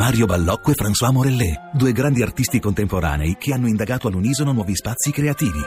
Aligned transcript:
Mario 0.00 0.24
Ballocco 0.24 0.70
e 0.70 0.74
François 0.74 1.12
Morellet, 1.12 1.72
due 1.74 1.92
grandi 1.92 2.22
artisti 2.22 2.58
contemporanei 2.58 3.36
che 3.38 3.52
hanno 3.52 3.68
indagato 3.68 4.08
all'unisono 4.08 4.50
nuovi 4.50 4.74
spazi 4.74 5.10
creativi. 5.10 5.60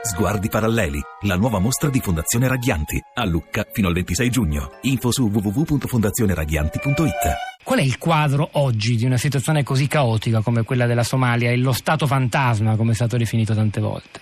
Sguardi 0.00 0.48
paralleli, 0.48 0.98
la 1.26 1.36
nuova 1.36 1.58
mostra 1.58 1.90
di 1.90 2.00
Fondazione 2.00 2.48
Raghianti, 2.48 2.98
a 3.12 3.26
Lucca 3.26 3.66
fino 3.70 3.88
al 3.88 3.92
26 3.92 4.30
giugno. 4.30 4.70
Info 4.84 5.12
su 5.12 5.28
www.fondazioneraghianti.it. 5.28 7.62
Qual 7.62 7.78
è 7.78 7.82
il 7.82 7.98
quadro 7.98 8.48
oggi 8.52 8.96
di 8.96 9.04
una 9.04 9.18
situazione 9.18 9.62
così 9.62 9.86
caotica 9.86 10.40
come 10.40 10.62
quella 10.62 10.86
della 10.86 11.04
Somalia 11.04 11.50
e 11.50 11.58
lo 11.58 11.72
Stato 11.72 12.06
fantasma, 12.06 12.76
come 12.76 12.92
è 12.92 12.94
stato 12.94 13.18
definito 13.18 13.54
tante 13.54 13.82
volte? 13.82 14.20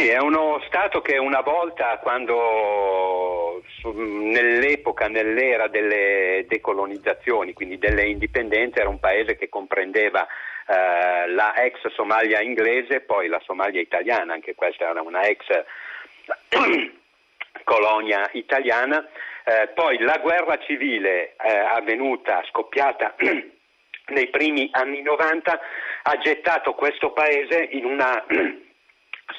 Sì, 0.00 0.08
è 0.08 0.18
uno 0.18 0.62
Stato 0.66 1.02
che 1.02 1.18
una 1.18 1.42
volta, 1.42 1.98
quando 1.98 3.62
nell'epoca, 3.92 5.08
nell'era 5.08 5.68
delle 5.68 6.46
decolonizzazioni, 6.48 7.52
quindi 7.52 7.76
delle 7.76 8.06
indipendenze, 8.06 8.80
era 8.80 8.88
un 8.88 8.98
paese 8.98 9.36
che 9.36 9.50
comprendeva 9.50 10.26
eh, 10.26 11.28
la 11.28 11.54
ex 11.54 11.86
Somalia 11.88 12.40
inglese, 12.40 13.00
poi 13.00 13.28
la 13.28 13.42
Somalia 13.44 13.82
italiana, 13.82 14.32
anche 14.32 14.54
questa 14.54 14.88
era 14.88 15.02
una 15.02 15.20
ex 15.24 15.44
colonia 17.64 18.26
italiana, 18.32 19.06
eh, 19.44 19.68
poi 19.74 19.98
la 19.98 20.16
guerra 20.16 20.56
civile 20.60 21.34
eh, 21.44 21.58
avvenuta, 21.58 22.42
scoppiata 22.48 23.16
nei 23.20 24.28
primi 24.28 24.66
anni 24.72 25.02
90, 25.02 25.60
ha 26.04 26.16
gettato 26.16 26.72
questo 26.72 27.12
paese 27.12 27.68
in 27.72 27.84
una 27.84 28.24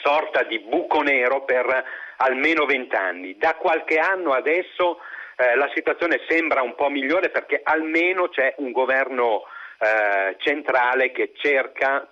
sorta 0.01 0.43
di 0.43 0.59
buco 0.59 1.01
nero 1.01 1.43
per 1.43 1.83
almeno 2.17 2.65
vent'anni. 2.65 3.37
Da 3.37 3.55
qualche 3.55 3.97
anno 3.97 4.31
adesso 4.31 4.99
eh, 5.37 5.55
la 5.55 5.69
situazione 5.73 6.21
sembra 6.27 6.61
un 6.61 6.75
po' 6.75 6.89
migliore 6.89 7.29
perché 7.29 7.61
almeno 7.63 8.29
c'è 8.29 8.53
un 8.57 8.71
governo 8.71 9.43
eh, 9.79 10.35
centrale 10.39 11.11
che 11.11 11.31
cerca 11.35 12.07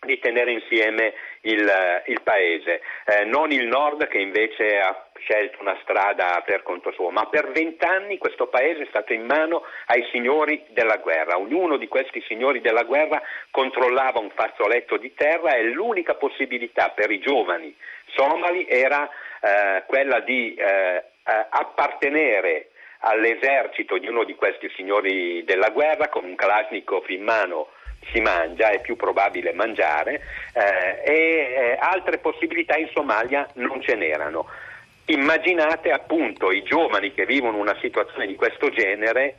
di 0.00 0.18
tenere 0.20 0.52
insieme 0.52 1.12
il, 1.42 1.70
il 2.06 2.20
paese, 2.22 2.80
eh, 3.04 3.24
non 3.24 3.50
il 3.50 3.66
nord 3.66 4.06
che 4.06 4.18
invece 4.18 4.78
ha 4.78 5.08
scelto 5.14 5.60
una 5.60 5.76
strada 5.82 6.40
per 6.44 6.62
conto 6.62 6.92
suo, 6.92 7.10
ma 7.10 7.26
per 7.26 7.50
vent'anni 7.50 8.18
questo 8.18 8.46
paese 8.46 8.82
è 8.82 8.86
stato 8.88 9.12
in 9.12 9.24
mano 9.24 9.64
ai 9.86 10.06
signori 10.12 10.64
della 10.68 10.98
guerra. 10.98 11.38
Ognuno 11.38 11.76
di 11.76 11.88
questi 11.88 12.22
signori 12.28 12.60
della 12.60 12.84
guerra 12.84 13.20
controllava 13.58 14.20
un 14.20 14.30
fazzoletto 14.30 14.98
di 14.98 15.12
terra 15.14 15.56
e 15.56 15.64
l'unica 15.64 16.14
possibilità 16.14 16.90
per 16.90 17.10
i 17.10 17.18
giovani 17.18 17.74
somali 18.14 18.68
era 18.68 19.08
eh, 19.40 19.82
quella 19.84 20.20
di 20.20 20.54
eh, 20.54 20.64
eh 20.64 21.46
appartenere 21.50 22.70
all'esercito 23.00 23.98
di 23.98 24.06
uno 24.06 24.22
di 24.22 24.36
questi 24.36 24.70
signori 24.76 25.42
della 25.42 25.70
guerra 25.70 26.08
con 26.08 26.24
un 26.24 26.36
Kalashnikov 26.36 27.10
in 27.10 27.24
mano 27.24 27.70
si 28.12 28.20
mangia, 28.20 28.70
è 28.70 28.80
più 28.80 28.94
probabile 28.94 29.52
mangiare 29.52 30.22
eh, 30.54 31.02
e 31.04 31.12
eh, 31.12 31.76
altre 31.80 32.18
possibilità 32.18 32.76
in 32.76 32.88
Somalia 32.94 33.44
non 33.54 33.82
ce 33.82 33.96
n'erano. 33.96 34.46
Immaginate 35.06 35.90
appunto 35.90 36.52
i 36.52 36.62
giovani 36.62 37.12
che 37.12 37.26
vivono 37.26 37.56
una 37.56 37.76
situazione 37.80 38.28
di 38.28 38.36
questo 38.36 38.70
genere 38.70 39.38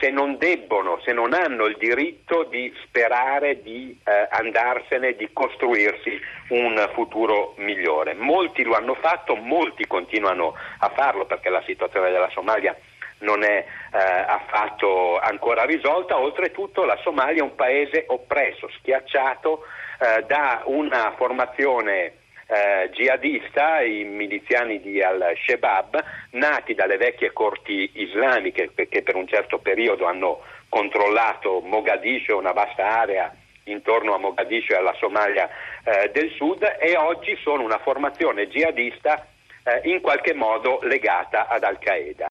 se 0.00 0.10
non 0.10 0.38
debbono, 0.38 0.98
se 1.04 1.12
non 1.12 1.34
hanno 1.34 1.66
il 1.66 1.76
diritto 1.76 2.44
di 2.44 2.72
sperare 2.84 3.62
di 3.62 3.96
eh, 4.02 4.26
andarsene, 4.30 5.14
di 5.14 5.28
costruirsi 5.32 6.18
un 6.48 6.88
futuro 6.94 7.52
migliore. 7.58 8.14
Molti 8.14 8.64
lo 8.64 8.74
hanno 8.74 8.94
fatto, 8.94 9.36
molti 9.36 9.86
continuano 9.86 10.54
a 10.78 10.88
farlo 10.88 11.26
perché 11.26 11.50
la 11.50 11.62
situazione 11.66 12.10
della 12.10 12.30
Somalia 12.30 12.74
non 13.18 13.42
è 13.42 13.58
eh, 13.92 13.98
affatto 13.98 15.18
ancora 15.18 15.64
risolta, 15.64 16.18
oltretutto 16.18 16.84
la 16.84 16.98
Somalia 17.02 17.42
è 17.42 17.44
un 17.44 17.54
paese 17.54 18.04
oppresso, 18.08 18.70
schiacciato 18.78 19.64
eh, 20.00 20.24
da 20.24 20.62
una 20.64 21.12
formazione 21.16 22.14
eh, 22.50 22.90
jihadista, 22.90 23.80
i 23.80 24.02
miliziani 24.02 24.80
di 24.80 25.00
al-Shabaab, 25.00 26.02
nati 26.30 26.74
dalle 26.74 26.96
vecchie 26.96 27.32
corti 27.32 27.90
islamiche 27.94 28.72
che 28.74 29.02
per 29.02 29.14
un 29.14 29.28
certo 29.28 29.58
periodo 29.58 30.06
hanno 30.06 30.40
controllato 30.68 31.60
Mogadiscio, 31.60 32.36
una 32.36 32.52
vasta 32.52 32.86
area 32.86 33.32
intorno 33.64 34.14
a 34.14 34.18
Mogadiscio 34.18 34.72
e 34.72 34.76
alla 34.76 34.94
Somalia 34.98 35.48
eh, 35.84 36.10
del 36.12 36.32
Sud 36.32 36.62
e 36.80 36.96
oggi 36.96 37.36
sono 37.40 37.62
una 37.62 37.78
formazione 37.78 38.48
jihadista 38.48 39.26
eh, 39.62 39.80
in 39.84 40.00
qualche 40.00 40.34
modo 40.34 40.80
legata 40.82 41.46
ad 41.46 41.62
Al-Qaeda. 41.62 42.18